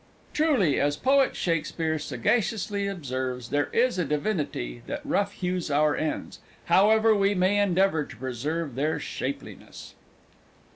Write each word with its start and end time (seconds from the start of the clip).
Truly, 0.33 0.79
as 0.79 0.97
poet 0.97 1.35
Shakespeare 1.35 1.99
sagaciously 1.99 2.87
observes, 2.87 3.49
there 3.51 3.67
is 3.71 3.99
a 3.99 4.03
divinity 4.03 4.81
that 4.87 5.05
rough 5.05 5.31
hews 5.33 5.69
our 5.69 5.95
ends, 5.95 6.39
however 6.65 7.13
we 7.13 7.35
may 7.35 7.59
endeavour 7.61 8.03
to 8.05 8.17
preserve 8.17 8.73
their 8.73 8.99
shapeliness! 8.99 9.93